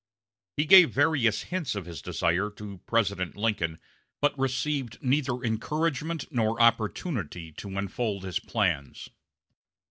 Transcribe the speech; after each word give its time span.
He 0.57 0.65
gave 0.65 0.89
various 0.89 1.43
hints 1.43 1.75
of 1.75 1.85
his 1.85 2.01
desire 2.01 2.49
to 2.57 2.79
President 2.87 3.37
Lincoln, 3.37 3.77
but 4.19 4.35
received 4.35 4.97
neither 5.03 5.43
encouragement 5.43 6.25
nor 6.31 6.59
opportunity 6.59 7.51
to 7.51 7.77
unfold 7.77 8.23
his 8.23 8.39
plans. 8.39 9.09